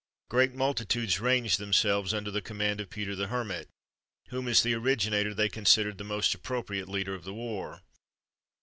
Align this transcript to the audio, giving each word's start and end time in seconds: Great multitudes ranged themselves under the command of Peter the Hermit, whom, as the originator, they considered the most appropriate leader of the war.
Great 0.29 0.55
multitudes 0.55 1.19
ranged 1.19 1.59
themselves 1.59 2.11
under 2.11 2.31
the 2.31 2.41
command 2.41 2.81
of 2.81 2.89
Peter 2.89 3.15
the 3.15 3.27
Hermit, 3.27 3.69
whom, 4.29 4.47
as 4.47 4.63
the 4.63 4.73
originator, 4.73 5.31
they 5.35 5.47
considered 5.47 5.99
the 5.99 6.03
most 6.03 6.33
appropriate 6.33 6.89
leader 6.89 7.13
of 7.13 7.23
the 7.23 7.35
war. 7.35 7.83